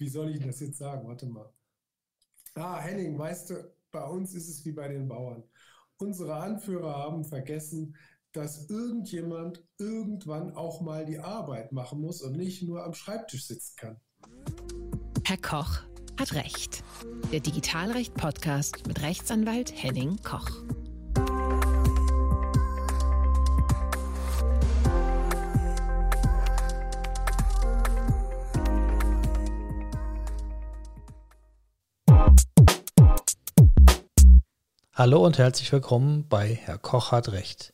[0.00, 1.06] wie soll ich das jetzt sagen?
[1.06, 1.52] Warte mal.
[2.54, 5.44] Ah, Henning, weißt du, bei uns ist es wie bei den Bauern.
[5.98, 7.94] Unsere Anführer haben vergessen,
[8.32, 13.74] dass irgendjemand irgendwann auch mal die Arbeit machen muss und nicht nur am Schreibtisch sitzen
[13.76, 14.00] kann.
[15.24, 15.82] Herr Koch
[16.18, 16.82] hat Recht.
[17.32, 20.48] Der Digitalrecht-Podcast mit Rechtsanwalt Henning Koch.
[35.00, 37.72] Hallo und herzlich willkommen bei Herr Koch hat Recht.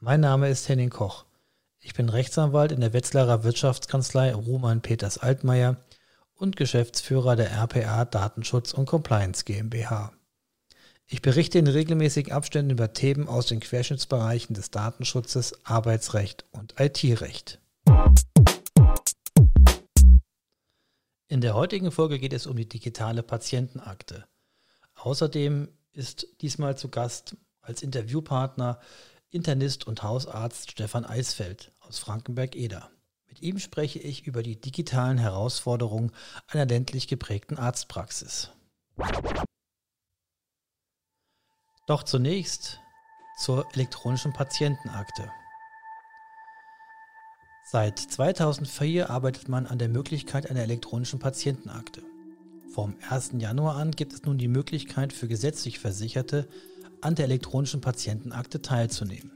[0.00, 1.24] Mein Name ist Henning Koch.
[1.78, 5.76] Ich bin Rechtsanwalt in der Wetzlarer Wirtschaftskanzlei Roman Peters Altmaier
[6.34, 10.12] und Geschäftsführer der RPA Datenschutz und Compliance GmbH.
[11.06, 17.60] Ich berichte in regelmäßigen Abständen über Themen aus den Querschnittsbereichen des Datenschutzes, Arbeitsrecht und IT-Recht.
[21.28, 24.24] In der heutigen Folge geht es um die digitale Patientenakte.
[24.96, 28.78] Außerdem ist diesmal zu Gast als Interviewpartner
[29.30, 32.90] Internist und Hausarzt Stefan Eisfeld aus Frankenberg-Eder.
[33.26, 36.12] Mit ihm spreche ich über die digitalen Herausforderungen
[36.46, 38.50] einer ländlich geprägten Arztpraxis.
[41.86, 42.80] Doch zunächst
[43.38, 45.30] zur elektronischen Patientenakte.
[47.64, 52.02] Seit 2004 arbeitet man an der Möglichkeit einer elektronischen Patientenakte.
[52.76, 53.36] Vom 1.
[53.38, 56.46] Januar an gibt es nun die Möglichkeit für gesetzlich Versicherte,
[57.00, 59.30] an der elektronischen Patientenakte teilzunehmen.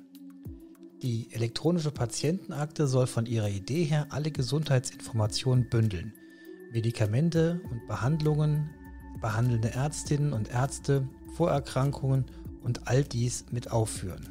[1.00, 6.12] Die elektronische Patientenakte soll von ihrer Idee her alle Gesundheitsinformationen bündeln.
[6.70, 8.69] Medikamente und Behandlungen,
[9.22, 12.27] behandelnde Ärztinnen und Ärzte, Vorerkrankungen
[12.62, 14.28] und all dies mit aufführen.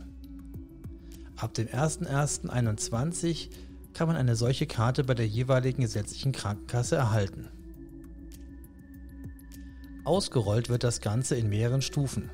[1.35, 3.49] Ab dem 01.01.2021
[3.95, 7.47] kann man eine solche Karte bei der jeweiligen gesetzlichen Krankenkasse erhalten.
[10.09, 12.31] Ausgerollt wird das Ganze in mehreren Stufen.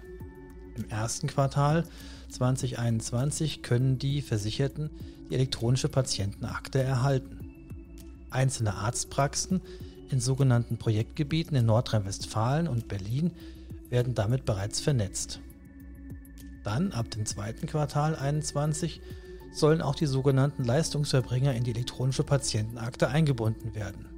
[0.78, 1.84] Im ersten Quartal
[2.30, 4.90] 2021 können die Versicherten
[5.30, 7.38] die elektronische Patientenakte erhalten.
[8.30, 9.60] Einzelne Arztpraxen
[10.10, 13.32] in sogenannten Projektgebieten in Nordrhein-Westfalen und Berlin
[13.90, 15.42] werden damit bereits vernetzt.
[16.64, 19.02] Dann ab dem zweiten Quartal 2021
[19.52, 24.15] sollen auch die sogenannten Leistungserbringer in die elektronische Patientenakte eingebunden werden.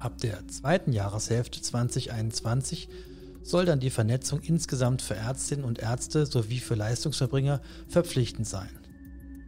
[0.00, 2.88] Ab der zweiten Jahreshälfte 2021
[3.42, 8.70] soll dann die Vernetzung insgesamt für Ärztinnen und Ärzte sowie für Leistungsverbringer verpflichtend sein.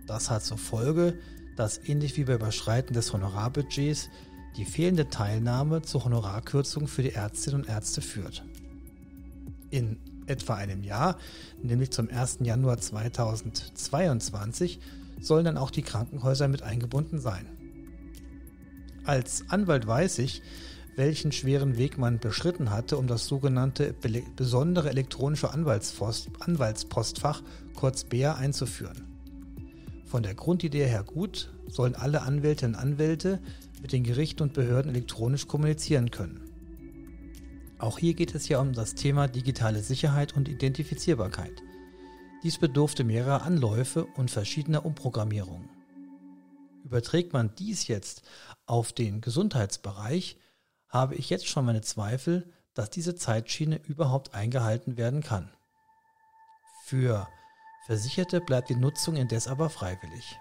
[0.07, 1.19] Das hat zur Folge,
[1.57, 4.11] dass ähnlich wie bei Überschreiten des Honorarbudgets
[4.59, 8.45] die fehlende Teilnahme zur Honorarkürzung für die Ärztinnen und Ärzte führt.
[9.71, 9.97] In
[10.27, 11.17] etwa einem Jahr,
[11.63, 12.41] nämlich zum 1.
[12.43, 14.81] Januar 2022,
[15.19, 17.47] sollen dann auch die Krankenhäuser mit eingebunden sein.
[19.05, 20.43] Als Anwalt weiß ich,
[20.95, 23.95] welchen schweren Weg man beschritten hatte, um das sogenannte
[24.37, 27.43] besondere elektronische Anwaltspost, Anwaltspostfach,
[27.75, 29.09] kurz BEA, einzuführen.
[30.05, 33.41] Von der Grundidee her gut, sollen alle Anwältinnen und Anwälte
[33.81, 36.41] mit den Gerichten und Behörden elektronisch kommunizieren können.
[37.79, 41.63] Auch hier geht es ja um das Thema digitale Sicherheit und Identifizierbarkeit.
[42.45, 45.69] Dies bedurfte mehrerer Anläufe und verschiedener Umprogrammierungen.
[46.85, 48.23] Überträgt man dies jetzt
[48.67, 50.39] auf den Gesundheitsbereich,
[50.89, 55.51] habe ich jetzt schon meine Zweifel, dass diese Zeitschiene überhaupt eingehalten werden kann.
[56.85, 57.29] Für
[57.87, 60.39] Versicherte bleibt die Nutzung indes aber freiwillig.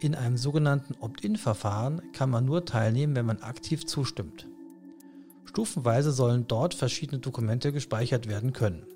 [0.00, 4.48] In einem sogenannten Opt-in-Verfahren kann man nur teilnehmen, wenn man aktiv zustimmt.
[5.44, 8.86] Stufenweise sollen dort verschiedene Dokumente gespeichert werden können,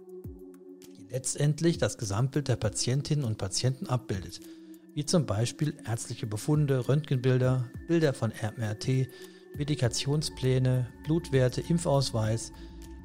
[0.97, 4.41] die letztendlich das Gesamtbild der Patientinnen und Patienten abbildet,
[4.95, 9.09] wie zum Beispiel ärztliche Befunde, Röntgenbilder, Bilder von MRT,
[9.57, 12.53] Medikationspläne, Blutwerte, Impfausweis,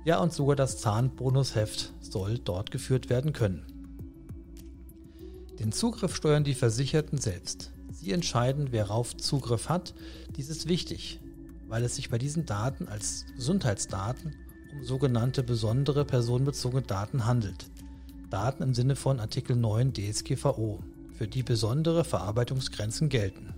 [0.05, 3.65] ja und sogar das Zahnbonusheft soll dort geführt werden können.
[5.59, 7.71] Den Zugriff steuern die Versicherten selbst.
[7.91, 9.93] Sie entscheiden, wer darauf Zugriff hat.
[10.37, 11.19] Dies ist wichtig,
[11.67, 14.35] weil es sich bei diesen Daten als Gesundheitsdaten
[14.71, 17.69] um sogenannte besondere personenbezogene Daten handelt.
[18.29, 20.79] Daten im Sinne von Artikel 9 DSGVO
[21.19, 23.53] für die besondere Verarbeitungsgrenzen gelten.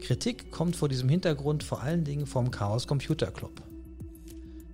[0.00, 3.62] Kritik kommt vor diesem Hintergrund vor allen Dingen vom Chaos Computer Club.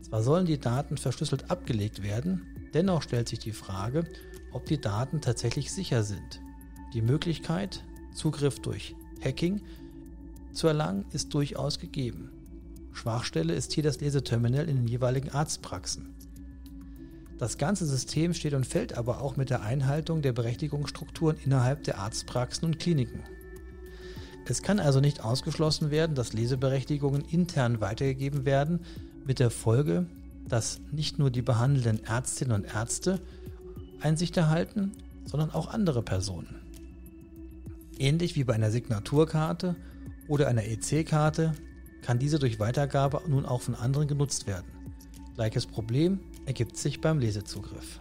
[0.01, 4.07] Zwar sollen die Daten verschlüsselt abgelegt werden, dennoch stellt sich die Frage,
[4.53, 6.41] ob die Daten tatsächlich sicher sind.
[6.95, 7.85] Die Möglichkeit,
[8.15, 9.61] Zugriff durch Hacking
[10.55, 12.31] zu erlangen, ist durchaus gegeben.
[12.95, 16.15] Schwachstelle ist hier das Leseterminal in den jeweiligen Arztpraxen.
[17.39, 21.99] Das ganze System steht und fällt aber auch mit der Einhaltung der Berechtigungsstrukturen innerhalb der
[21.99, 23.23] Arztpraxen und Kliniken.
[24.49, 28.81] Es kann also nicht ausgeschlossen werden, dass Leseberechtigungen intern weitergegeben werden,
[29.25, 30.07] mit der Folge,
[30.49, 33.21] dass nicht nur die behandelnden Ärztinnen und Ärzte
[34.01, 34.93] Einsicht erhalten,
[35.25, 36.63] sondern auch andere Personen.
[37.99, 39.75] Ähnlich wie bei einer Signaturkarte
[40.29, 41.55] oder einer EC-Karte
[42.03, 44.67] kann diese durch Weitergabe nun auch von anderen genutzt werden.
[45.35, 48.01] Gleiches Problem ergibt sich beim Lesezugriff.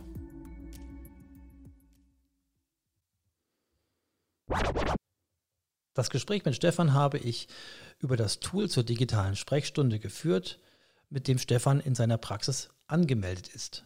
[5.93, 7.47] Das Gespräch mit Stefan habe ich
[7.99, 10.59] über das Tool zur digitalen Sprechstunde geführt,
[11.09, 13.85] mit dem Stefan in seiner Praxis angemeldet ist.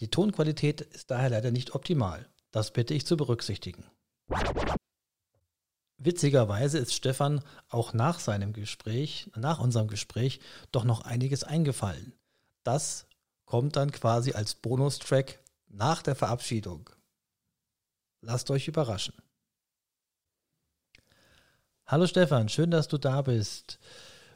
[0.00, 2.28] Die Tonqualität ist daher leider nicht optimal.
[2.50, 3.84] Das bitte ich zu berücksichtigen.
[5.98, 10.40] Witzigerweise ist Stefan auch nach seinem Gespräch, nach unserem Gespräch,
[10.72, 12.12] doch noch einiges eingefallen.
[12.62, 13.05] Das
[13.46, 15.38] kommt dann quasi als Bonustrack
[15.68, 16.90] nach der Verabschiedung.
[18.20, 19.14] Lasst euch überraschen.
[21.86, 23.78] Hallo Stefan, schön, dass du da bist.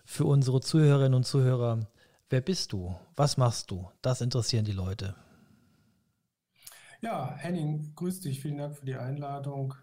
[0.05, 1.89] Für unsere Zuhörerinnen und Zuhörer,
[2.31, 2.97] wer bist du?
[3.17, 3.91] Was machst du?
[4.03, 5.17] Das interessieren die Leute.
[7.01, 8.41] Ja, Henning, grüß dich.
[8.41, 9.75] Vielen Dank für die Einladung.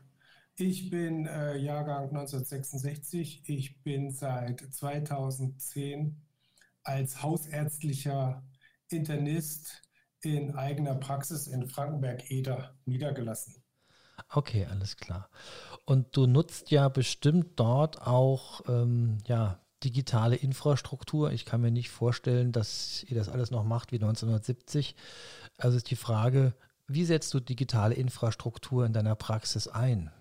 [0.56, 3.50] Ich bin äh, Jahrgang 1966.
[3.50, 6.22] Ich bin seit 2010
[6.84, 8.44] als hausärztlicher
[8.90, 9.82] Internist
[10.22, 13.64] in eigener Praxis in Frankenberg-Eder niedergelassen.
[14.30, 15.30] Okay, alles klar.
[15.86, 21.32] Und du nutzt ja bestimmt dort auch ähm, ja, digitale Infrastruktur.
[21.32, 24.96] Ich kann mir nicht vorstellen, dass ihr das alles noch macht wie 1970.
[25.58, 26.54] Also ist die Frage,
[26.88, 30.12] wie setzt du digitale Infrastruktur in deiner Praxis ein?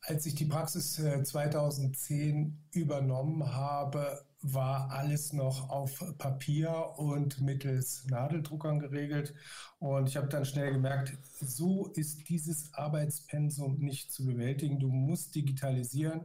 [0.00, 8.06] Als ich die Praxis 2010 äh, übernommen habe, war alles noch auf Papier und mittels
[8.06, 9.34] Nadeldruckern geregelt.
[9.78, 14.78] Und ich habe dann schnell gemerkt, so ist dieses Arbeitspensum nicht zu bewältigen.
[14.78, 16.24] Du musst digitalisieren.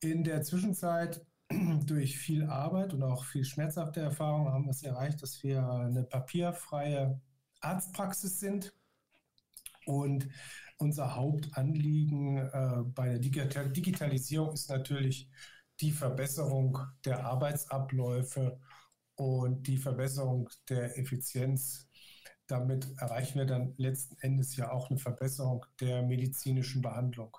[0.00, 1.24] In der Zwischenzeit
[1.86, 6.04] durch viel Arbeit und auch viel schmerzhafte Erfahrung haben wir es erreicht, dass wir eine
[6.04, 7.20] papierfreie
[7.60, 8.72] Arztpraxis sind.
[9.86, 10.28] Und
[10.78, 15.28] unser Hauptanliegen äh, bei der Digital Digitalisierung ist natürlich
[15.80, 18.58] die Verbesserung der Arbeitsabläufe
[19.16, 21.88] und die Verbesserung der Effizienz.
[22.46, 27.36] Damit erreichen wir dann letzten Endes ja auch eine Verbesserung der medizinischen Behandlung.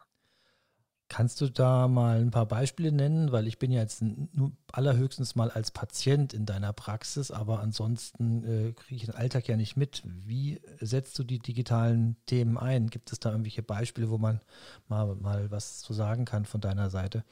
[1.10, 3.34] Kannst du da mal ein paar Beispiele nennen?
[3.34, 8.46] Weil ich bin ja jetzt nur allerhöchstens mal als Patient in deiner Praxis, aber ansonsten
[8.46, 10.04] äh, kriege ich den Alltag ja nicht mit.
[10.06, 12.90] Wie setzt du die digitalen Themen ein?
[12.90, 14.40] Gibt es da irgendwelche Beispiele, wo man
[14.88, 17.26] mal, mal was zu sagen kann von deiner Seite?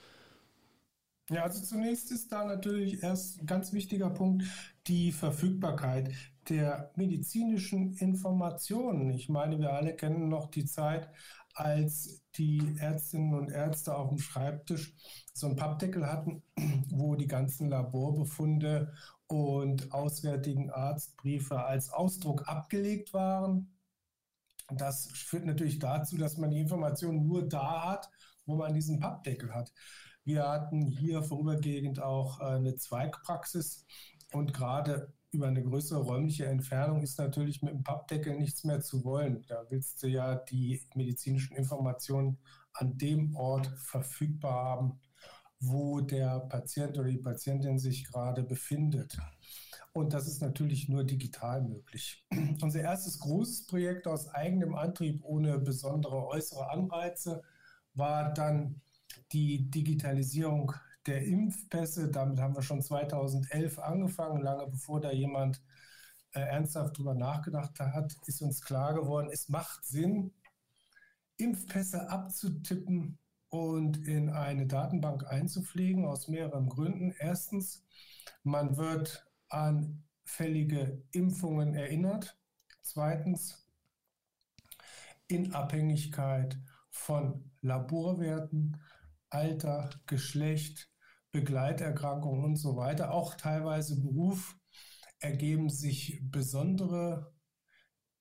[1.30, 4.46] Ja, also zunächst ist da natürlich erst ein ganz wichtiger Punkt
[4.88, 6.12] die Verfügbarkeit
[6.50, 9.12] der medizinischen Informationen.
[9.12, 11.08] Ich meine, wir alle kennen noch die Zeit,
[11.54, 14.96] als die Ärztinnen und Ärzte auf dem Schreibtisch
[15.34, 16.42] so einen Pappdeckel hatten,
[16.90, 18.92] wo die ganzen Laborbefunde
[19.28, 23.78] und auswärtigen Arztbriefe als Ausdruck abgelegt waren.
[24.72, 28.10] Das führt natürlich dazu, dass man die Information nur da hat,
[28.46, 29.72] wo man diesen Pappdeckel hat.
[30.30, 33.88] Wir hatten hier vorübergehend auch äh, eine Zweigpraxis
[34.32, 39.04] und gerade über eine größere räumliche Entfernung ist natürlich mit dem Pappdeckel nichts mehr zu
[39.04, 39.44] wollen.
[39.48, 42.38] Da willst du ja die medizinischen Informationen
[42.74, 45.00] an dem Ort verfügbar haben,
[45.60, 49.18] wo der Patient oder die Patientin sich gerade befindet.
[49.94, 52.24] Und das ist natürlich nur digital möglich.
[52.62, 57.42] Unser erstes großes Projekt aus eigenem Antrieb ohne besondere äußere Anreize
[57.96, 58.80] war dann
[59.32, 60.74] die Digitalisierung
[61.06, 62.10] der Impfpässe.
[62.10, 65.62] Damit haben wir schon 2011 angefangen, lange bevor da jemand
[66.34, 70.32] äh, ernsthaft drüber nachgedacht hat, ist uns klar geworden, es macht Sinn,
[71.38, 73.18] Impfpässe abzutippen
[73.50, 77.16] und in eine Datenbank einzupflegen, aus mehreren Gründen.
[77.18, 77.84] Erstens,
[78.44, 82.38] man wird an fällige Impfungen erinnert.
[82.84, 83.68] Zweitens,
[85.28, 86.60] in Abhängigkeit
[86.92, 88.78] von Laborwerten
[89.30, 90.90] Alter, Geschlecht,
[91.32, 94.56] Begleiterkrankungen und so weiter, auch teilweise Beruf,
[95.20, 97.34] ergeben sich besondere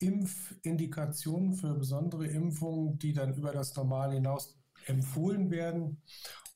[0.00, 6.02] Impfindikationen für besondere Impfungen, die dann über das Normale hinaus empfohlen werden.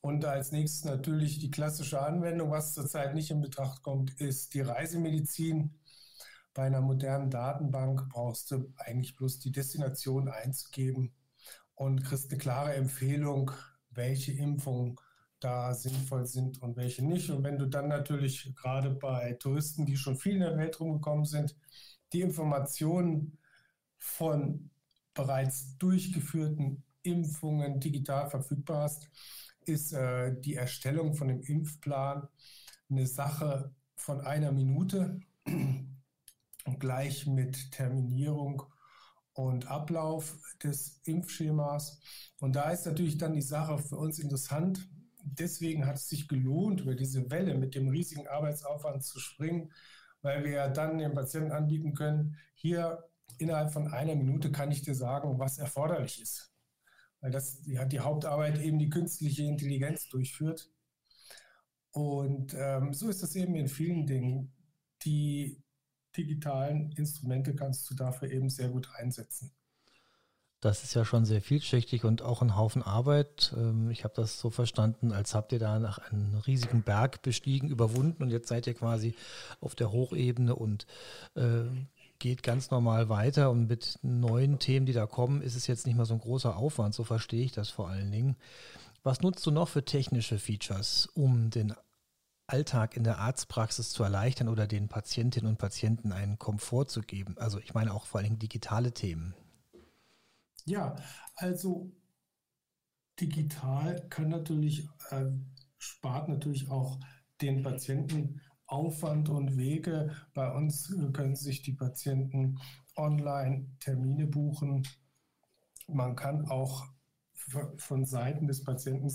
[0.01, 4.61] Und als nächstes natürlich die klassische Anwendung, was zurzeit nicht in Betracht kommt, ist die
[4.61, 5.79] Reisemedizin.
[6.53, 11.13] Bei einer modernen Datenbank brauchst du eigentlich bloß die Destination einzugeben
[11.75, 13.51] und kriegst eine klare Empfehlung,
[13.95, 14.97] welche Impfungen
[15.39, 17.29] da sinnvoll sind und welche nicht.
[17.29, 21.25] Und wenn du dann natürlich gerade bei Touristen, die schon viel in der Welt rumgekommen
[21.25, 21.55] sind,
[22.13, 23.37] die Informationen
[23.97, 24.69] von
[25.13, 29.09] bereits durchgeführten Impfungen digital verfügbar hast,
[29.65, 32.27] ist äh, die Erstellung von dem Impfplan
[32.89, 35.19] eine Sache von einer Minute,
[36.79, 38.63] gleich mit Terminierung
[39.33, 41.99] und Ablauf des Impfschemas.
[42.39, 44.87] Und da ist natürlich dann die Sache für uns interessant.
[45.23, 49.71] Deswegen hat es sich gelohnt, über diese Welle mit dem riesigen Arbeitsaufwand zu springen,
[50.21, 53.03] weil wir ja dann den Patienten anbieten können, hier
[53.37, 56.51] innerhalb von einer Minute kann ich dir sagen, was erforderlich ist.
[57.21, 60.69] Weil das die die Hauptarbeit eben die künstliche Intelligenz durchführt.
[61.91, 64.53] Und ähm, so ist das eben in vielen Dingen.
[65.03, 65.62] Die
[66.15, 69.51] digitalen Instrumente kannst du dafür eben sehr gut einsetzen.
[70.63, 73.53] Das ist ja schon sehr vielschichtig und auch ein Haufen Arbeit.
[73.57, 77.67] Ähm, ich habe das so verstanden, als habt ihr da nach einen riesigen Berg bestiegen,
[77.67, 79.13] überwunden und jetzt seid ihr quasi
[79.59, 80.87] auf der Hochebene und
[81.35, 81.63] äh,
[82.17, 83.51] geht ganz normal weiter.
[83.51, 86.55] Und mit neuen Themen, die da kommen, ist es jetzt nicht mehr so ein großer
[86.55, 86.93] Aufwand.
[86.93, 88.37] So verstehe ich das vor allen Dingen.
[89.03, 91.73] Was nutzt du noch für technische Features, um den
[92.47, 97.37] Alltag in der Arztpraxis zu erleichtern oder den Patientinnen und Patienten einen Komfort zu geben?
[97.37, 99.33] Also ich meine auch vor allem digitale Themen.
[100.65, 100.95] Ja,
[101.35, 101.91] also
[103.19, 105.25] digital kann natürlich, äh,
[105.77, 106.99] spart natürlich auch
[107.41, 110.15] den Patienten Aufwand und Wege.
[110.33, 112.59] Bei uns können sich die Patienten
[112.95, 114.87] online Termine buchen.
[115.87, 116.87] Man kann auch
[117.77, 119.11] von Seiten des Patienten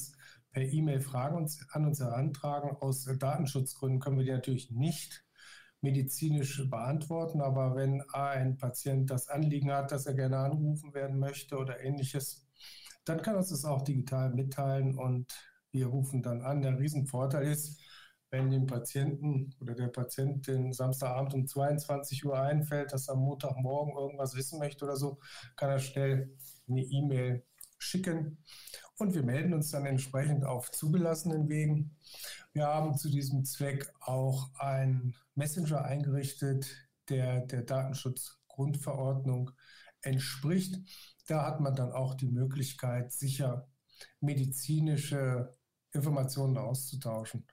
[0.53, 2.77] per E-Mail Fragen an uns herantragen.
[2.81, 5.25] Aus Datenschutzgründen können wir die natürlich nicht
[5.81, 11.57] medizinisch beantworten, aber wenn ein Patient das Anliegen hat, dass er gerne angerufen werden möchte
[11.57, 12.47] oder ähnliches,
[13.05, 15.33] dann kann uns das auch digital mitteilen und
[15.71, 16.63] wir rufen dann an.
[16.63, 17.81] Der Riesenvorteil ist,
[18.31, 23.21] wenn dem Patienten oder der Patient den Samstagabend um 22 Uhr einfällt, dass er am
[23.21, 25.19] Montagmorgen irgendwas wissen möchte oder so,
[25.57, 26.37] kann er schnell
[26.69, 27.45] eine E-Mail
[27.79, 28.39] schicken
[28.97, 31.97] und wir melden uns dann entsprechend auf zugelassenen Wegen.
[32.53, 36.67] Wir haben zu diesem Zweck auch einen Messenger eingerichtet,
[37.09, 39.53] der der Datenschutzgrundverordnung
[40.03, 40.81] entspricht.
[41.27, 43.69] Da hat man dann auch die Möglichkeit, sicher
[44.21, 45.55] medizinische
[45.93, 47.47] Informationen auszutauschen.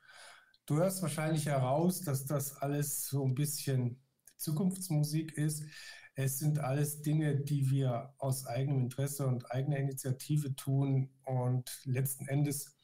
[0.66, 4.02] Du hörst wahrscheinlich heraus, dass das alles so ein bisschen
[4.38, 5.64] Zukunftsmusik ist.
[6.16, 11.10] Es sind alles Dinge, die wir aus eigenem Interesse und eigener Initiative tun.
[11.26, 12.76] Und letzten Endes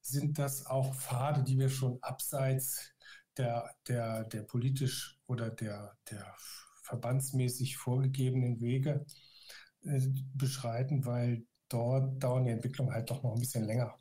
[0.00, 2.90] sind das auch Pfade, die wir schon abseits
[3.36, 6.34] der, der, der politisch oder der, der
[6.82, 9.06] verbandsmäßig vorgegebenen Wege
[9.84, 10.00] äh,
[10.34, 13.96] beschreiten, weil dort dauern die Entwicklungen halt doch noch ein bisschen länger.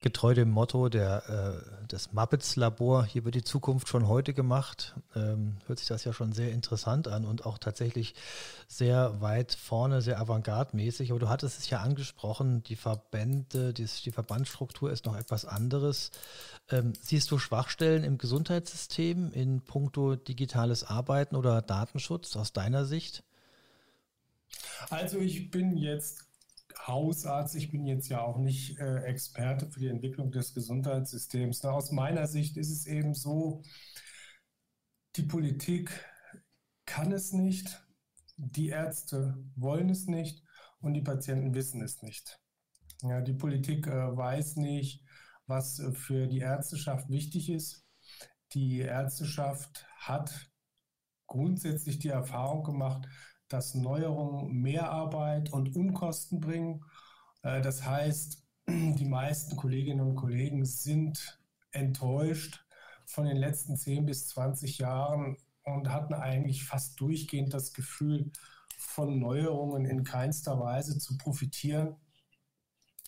[0.00, 5.56] Getreu dem Motto der, äh, des Muppets-Labor, hier wird die Zukunft schon heute gemacht, ähm,
[5.66, 8.14] hört sich das ja schon sehr interessant an und auch tatsächlich
[8.68, 11.10] sehr weit vorne, sehr avantgardmäßig.
[11.10, 16.12] Aber du hattest es ja angesprochen, die Verbände, die, die Verbandsstruktur ist noch etwas anderes.
[16.70, 23.24] Ähm, siehst du Schwachstellen im Gesundheitssystem in puncto digitales Arbeiten oder Datenschutz aus deiner Sicht?
[24.90, 26.27] Also ich bin jetzt
[26.86, 31.62] Hausarzt, ich bin jetzt ja auch nicht äh, Experte für die Entwicklung des Gesundheitssystems.
[31.62, 33.62] Na, aus meiner Sicht ist es eben so,
[35.16, 35.90] die Politik
[36.86, 37.84] kann es nicht,
[38.36, 40.42] die Ärzte wollen es nicht
[40.80, 42.40] und die Patienten wissen es nicht.
[43.02, 45.04] Ja, die Politik äh, weiß nicht,
[45.46, 47.84] was äh, für die Ärzteschaft wichtig ist.
[48.52, 50.50] Die Ärzteschaft hat
[51.26, 53.06] grundsätzlich die Erfahrung gemacht,
[53.48, 56.84] dass Neuerungen mehr Arbeit und Unkosten bringen.
[57.42, 61.40] Äh, das heißt, die meisten Kolleginnen und Kollegen sind
[61.70, 62.64] enttäuscht
[63.06, 68.30] von den letzten 10 bis 20 Jahren und hatten eigentlich fast durchgehend das Gefühl,
[68.78, 71.96] von Neuerungen in keinster Weise zu profitieren.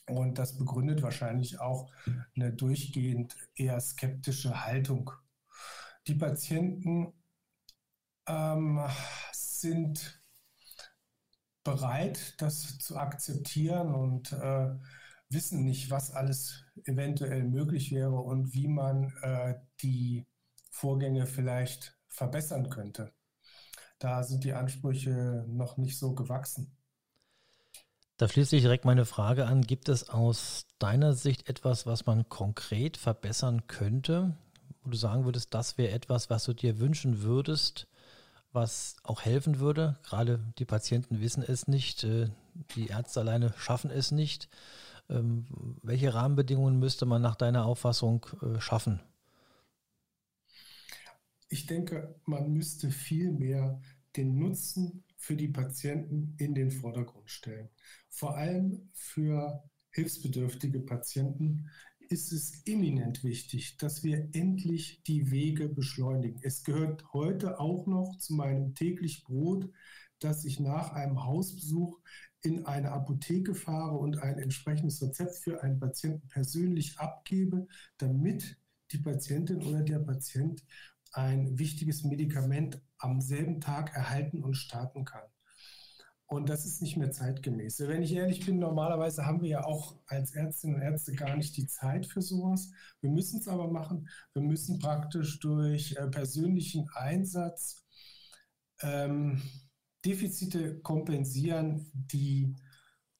[0.09, 1.93] Und das begründet wahrscheinlich auch
[2.35, 5.13] eine durchgehend eher skeptische Haltung.
[6.07, 7.13] Die Patienten
[8.27, 8.81] ähm,
[9.33, 10.20] sind
[11.65, 14.71] bereit, das zu akzeptieren und äh,
[15.29, 20.27] wissen nicht, was alles eventuell möglich wäre und wie man äh, die
[20.71, 23.13] Vorgänge vielleicht verbessern könnte.
[23.99, 26.77] Da sind die Ansprüche noch nicht so gewachsen.
[28.17, 29.63] Da schließt sich direkt meine Frage an.
[29.63, 34.37] Gibt es aus deiner Sicht etwas, was man konkret verbessern könnte,
[34.83, 37.87] wo du sagen würdest, das wäre etwas, was du dir wünschen würdest,
[38.53, 39.99] was auch helfen würde.
[40.03, 42.29] Gerade die Patienten wissen es nicht, äh,
[42.75, 44.49] die Ärzte alleine schaffen es nicht.
[45.09, 45.47] Ähm,
[45.83, 49.01] welche Rahmenbedingungen müsste man nach deiner Auffassung äh, schaffen?
[51.49, 53.81] Ich denke, man müsste viel mehr
[54.17, 57.69] den Nutzen für die Patienten in den Vordergrund stellen.
[58.09, 61.69] Vor allem für hilfsbedürftige Patienten
[62.11, 66.41] ist es eminent wichtig, dass wir endlich die Wege beschleunigen.
[66.43, 69.71] Es gehört heute auch noch zu meinem täglich Brot,
[70.19, 72.01] dass ich nach einem Hausbesuch
[72.43, 78.59] in eine Apotheke fahre und ein entsprechendes Rezept für einen Patienten persönlich abgebe, damit
[78.91, 80.65] die Patientin oder der Patient
[81.13, 85.29] ein wichtiges Medikament am selben Tag erhalten und starten kann.
[86.33, 87.81] Und das ist nicht mehr zeitgemäß.
[87.81, 91.57] Wenn ich ehrlich bin, normalerweise haben wir ja auch als Ärztinnen und Ärzte gar nicht
[91.57, 92.71] die Zeit für sowas.
[93.01, 94.09] Wir müssen es aber machen.
[94.33, 97.85] Wir müssen praktisch durch äh, persönlichen Einsatz
[98.81, 99.43] ähm,
[100.05, 102.55] Defizite kompensieren, die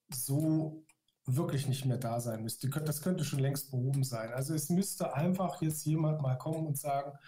[0.09, 0.87] so
[1.27, 2.69] wirklich nicht mehr da sein müsste.
[2.69, 4.33] Das könnte schon längst behoben sein.
[4.33, 7.19] Also es müsste einfach jetzt jemand mal kommen und sagen,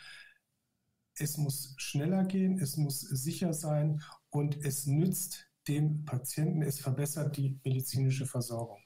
[1.16, 7.36] es muss schneller gehen, es muss sicher sein und es nützt dem Patienten, es verbessert
[7.36, 8.82] die medizinische Versorgung.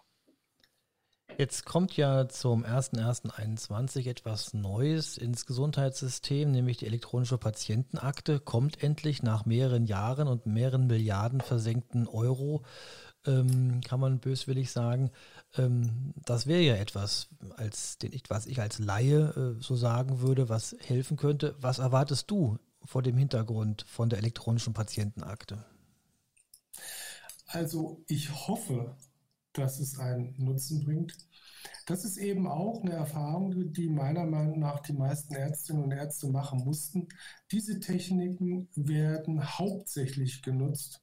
[1.38, 9.22] Jetzt kommt ja zum 01.01.21 etwas Neues ins Gesundheitssystem, nämlich die elektronische Patientenakte, kommt endlich
[9.22, 12.64] nach mehreren Jahren und mehreren Milliarden versenkten Euro,
[13.26, 15.10] ähm, kann man böswillig sagen.
[15.58, 20.48] Ähm, das wäre ja etwas, als, den was ich als Laie äh, so sagen würde,
[20.48, 21.54] was helfen könnte.
[21.60, 25.66] Was erwartest du vor dem Hintergrund von der elektronischen Patientenakte?
[27.46, 28.96] Also ich hoffe,
[29.52, 31.16] dass es einen Nutzen bringt.
[31.86, 36.28] Das ist eben auch eine Erfahrung, die meiner Meinung nach die meisten Ärztinnen und Ärzte
[36.28, 37.08] machen mussten.
[37.50, 41.02] Diese Techniken werden hauptsächlich genutzt,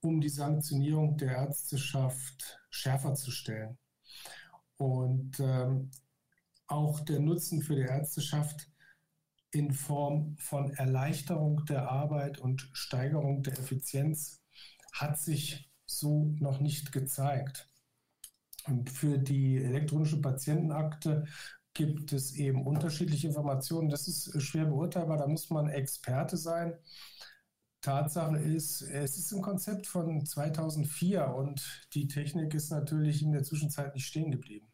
[0.00, 3.78] um die Sanktionierung der Ärzteschaft schärfer zu stellen.
[4.76, 5.90] Und ähm,
[6.66, 8.68] auch der Nutzen für die Ärzteschaft
[9.52, 14.42] in Form von Erleichterung der Arbeit und Steigerung der Effizienz
[14.92, 17.68] hat sich so noch nicht gezeigt.
[18.66, 21.26] Und für die elektronische Patientenakte
[21.74, 23.90] gibt es eben unterschiedliche Informationen.
[23.90, 26.74] Das ist schwer beurteilbar, da muss man Experte sein.
[27.82, 33.42] Tatsache ist, es ist ein Konzept von 2004 und die Technik ist natürlich in der
[33.42, 34.72] Zwischenzeit nicht stehen geblieben.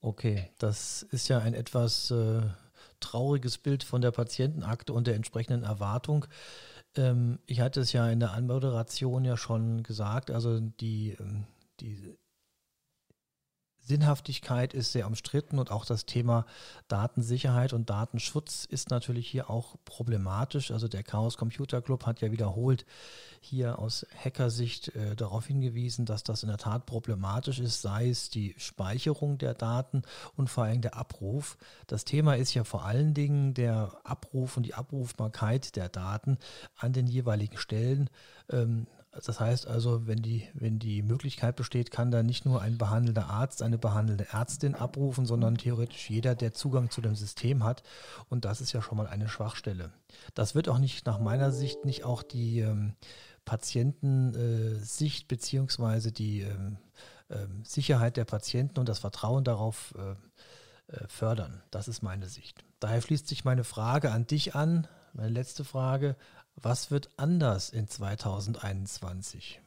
[0.00, 2.40] Okay, das ist ja ein etwas äh,
[3.00, 6.24] trauriges Bild von der Patientenakte und der entsprechenden Erwartung.
[6.96, 11.46] Ähm, ich hatte es ja in der Anmoderation ja schon gesagt, also die, ähm,
[11.80, 12.16] die
[13.90, 16.46] Sinnhaftigkeit ist sehr umstritten und auch das Thema
[16.86, 20.70] Datensicherheit und Datenschutz ist natürlich hier auch problematisch.
[20.70, 22.86] Also der Chaos Computer Club hat ja wiederholt
[23.40, 28.30] hier aus Hackersicht äh, darauf hingewiesen, dass das in der Tat problematisch ist, sei es
[28.30, 30.02] die Speicherung der Daten
[30.36, 31.58] und vor allem der Abruf.
[31.88, 36.38] Das Thema ist ja vor allen Dingen der Abruf und die Abrufbarkeit der Daten
[36.76, 38.08] an den jeweiligen Stellen.
[38.50, 42.78] Ähm, das heißt also, wenn die, wenn die Möglichkeit besteht, kann da nicht nur ein
[42.78, 47.82] behandelnder Arzt, eine behandelnde Ärztin abrufen, sondern theoretisch jeder, der Zugang zu dem System hat.
[48.28, 49.90] Und das ist ja schon mal eine Schwachstelle.
[50.34, 52.94] Das wird auch nicht nach meiner Sicht nicht auch die ähm,
[53.44, 56.76] Patientensicht äh, beziehungsweise die ähm,
[57.30, 60.12] äh, Sicherheit der Patienten und das Vertrauen darauf äh,
[60.92, 61.62] äh, fördern.
[61.70, 62.64] Das ist meine Sicht.
[62.78, 66.16] Daher schließt sich meine Frage an dich an, meine letzte Frage.
[66.62, 69.60] Was wird anders in 2021?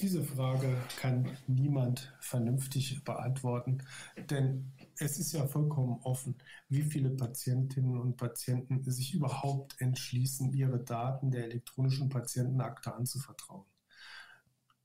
[0.00, 3.78] Diese Frage kann niemand vernünftig beantworten,
[4.30, 6.36] denn es ist ja vollkommen offen,
[6.68, 13.64] wie viele Patientinnen und Patienten sich überhaupt entschließen, ihre Daten der elektronischen Patientenakte anzuvertrauen.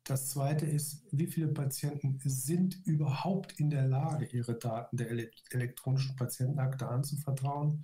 [0.06, 6.16] Das Zweite ist, wie viele Patienten sind überhaupt in der Lage, ihre Daten der elektronischen
[6.16, 7.84] Patientenakte anzuvertrauen.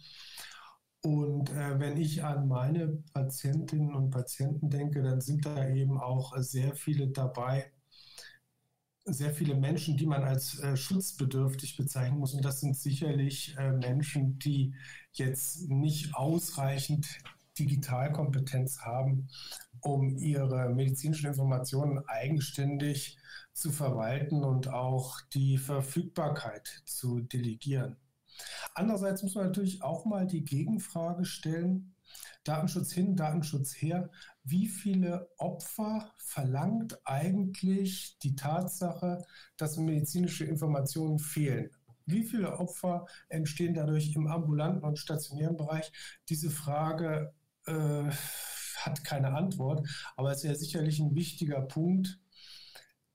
[1.04, 6.34] Und äh, wenn ich an meine Patientinnen und Patienten denke, dann sind da eben auch
[6.38, 7.72] sehr viele dabei,
[9.06, 12.34] sehr viele Menschen, die man als äh, schutzbedürftig bezeichnen muss.
[12.34, 14.76] Und das sind sicherlich äh, Menschen, die
[15.12, 17.06] jetzt nicht ausreichend
[17.60, 19.28] Digitalkompetenz haben,
[19.82, 23.18] um ihre medizinischen Informationen eigenständig
[23.54, 27.98] zu verwalten und auch die Verfügbarkeit zu delegieren.
[28.76, 31.96] Andererseits muss man natürlich auch mal die Gegenfrage stellen,
[32.44, 34.10] Datenschutz hin, Datenschutz her,
[34.44, 39.24] wie viele Opfer verlangt eigentlich die Tatsache,
[39.58, 41.70] dass medizinische Informationen fehlen?
[42.06, 45.92] Wie viele Opfer entstehen dadurch im ambulanten und stationären Bereich?
[46.28, 47.34] Diese Frage
[47.66, 48.10] äh,
[48.78, 52.20] hat keine Antwort, aber es ist ja sicherlich ein wichtiger Punkt,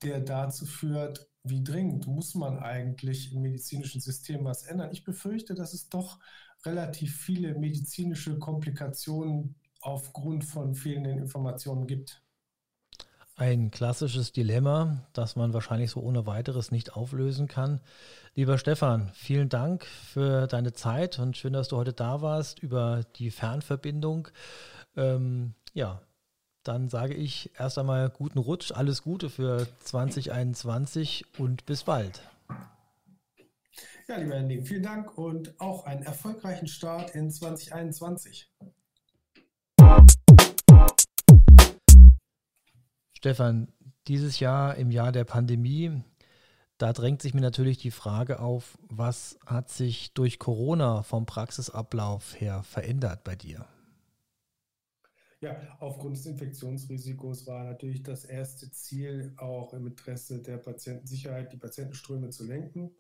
[0.03, 4.91] der dazu führt, wie dringend muss man eigentlich im medizinischen System was ändern?
[4.93, 6.19] Ich befürchte, dass es doch
[6.65, 12.23] relativ viele medizinische Komplikationen aufgrund von fehlenden Informationen gibt.
[13.37, 17.81] Ein klassisches Dilemma, das man wahrscheinlich so ohne weiteres nicht auflösen kann.
[18.35, 23.03] Lieber Stefan, vielen Dank für deine Zeit und schön, dass du heute da warst über
[23.15, 24.27] die Fernverbindung.
[24.97, 26.03] Ähm, ja,
[26.69, 32.21] dann sage ich erst einmal guten Rutsch, alles Gute für 2021 und bis bald.
[34.07, 38.53] Ja, lieber Henning, vielen Dank und auch einen erfolgreichen Start in 2021.
[43.15, 43.73] Stefan,
[44.07, 46.03] dieses Jahr im Jahr der Pandemie,
[46.77, 52.39] da drängt sich mir natürlich die Frage auf, was hat sich durch Corona vom Praxisablauf
[52.39, 53.67] her verändert bei dir?
[55.41, 61.57] Ja, aufgrund des Infektionsrisikos war natürlich das erste Ziel auch im Interesse der Patientensicherheit, die
[61.59, 62.91] Patientenströme zu lenken.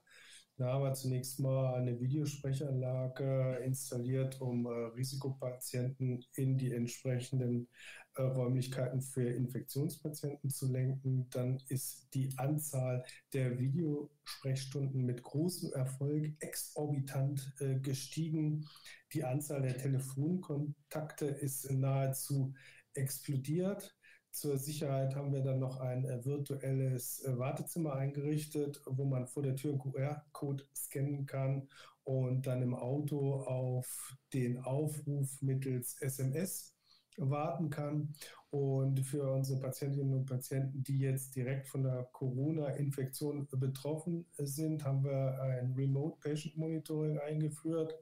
[0.59, 7.68] Da haben wir zunächst mal eine Videosprechanlage installiert, um äh, Risikopatienten in die entsprechenden
[8.16, 11.31] äh, Räumlichkeiten für Infektionspatienten zu lenken.
[11.31, 18.66] Dann ist die Anzahl der Videosprechstunden mit großem Erfolg exorbitant äh, gestiegen.
[19.12, 22.53] Die Anzahl der Telefonkontakte ist nahezu
[22.94, 23.97] explodiert.
[24.30, 29.42] Zur Sicherheit haben wir dann noch ein äh, virtuelles äh, Wartezimmer eingerichtet, wo man vor
[29.42, 31.68] der Tür einen QR-Code scannen kann
[32.04, 36.74] und dann im Auto auf den Aufruf mittels SMS
[37.16, 38.14] warten kann.
[38.50, 45.04] Und für unsere Patientinnen und Patienten, die jetzt direkt von der Corona-Infektion betroffen sind, haben
[45.04, 47.94] wir ein Remote Patient Monitoring eingeführt.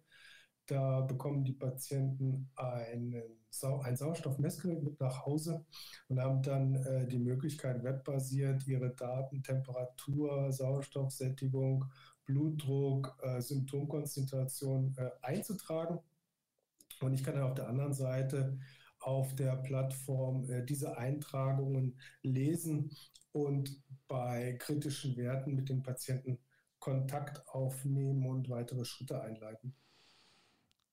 [0.67, 3.15] Da bekommen die Patienten einen
[3.51, 5.65] Sau ein Sauerstoffmessgerät mit nach Hause
[6.09, 11.87] und haben dann äh, die Möglichkeit, webbasiert ihre Daten, Temperatur, Sauerstoffsättigung,
[12.27, 16.01] Blutdruck, äh, Symptomkonzentration äh, einzutragen.
[17.01, 18.59] Und ich kann dann auf der anderen Seite
[18.99, 22.91] auf der Plattform äh, diese Eintragungen lesen
[23.33, 26.39] und bei kritischen Werten mit den Patienten
[26.79, 29.75] Kontakt aufnehmen und weitere Schritte einleiten.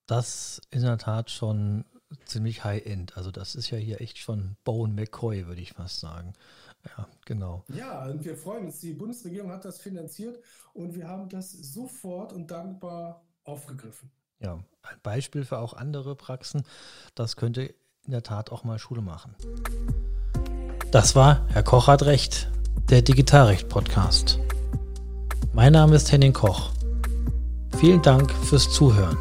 [0.06, 1.86] Das ist in der Tat schon
[2.26, 3.18] ziemlich High-End.
[3.18, 6.34] Also das ist ja hier echt schon Bone McCoy, würde ich fast sagen.
[6.86, 7.64] Ja, genau.
[7.70, 8.80] Ja, und wir freuen uns.
[8.80, 10.40] Die Bundesregierung hat das finanziert
[10.74, 14.12] und wir haben das sofort und dankbar aufgegriffen.
[14.40, 16.64] Ja, ein Beispiel für auch andere Praxen.
[17.16, 17.74] Das könnte
[18.06, 19.36] in der Tat auch mal Schule machen.
[20.92, 22.52] Das war Herr Koch hat Recht,
[22.90, 24.40] der Digitalrecht-Podcast.
[25.54, 26.74] Mein Name ist Henning Koch.
[27.78, 29.18] Vielen Dank fürs Zuhören.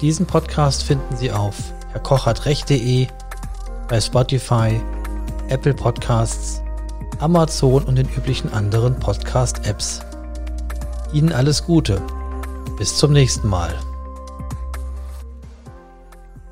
[0.00, 1.56] Diesen Podcast finden Sie auf
[1.92, 3.06] herrkochhatrecht.de,
[3.86, 4.80] bei Spotify,
[5.48, 6.62] Apple Podcasts,
[7.18, 10.00] Amazon und den üblichen anderen Podcast-Apps.
[11.12, 12.00] Ihnen alles Gute.
[12.78, 13.74] Bis zum nächsten Mal.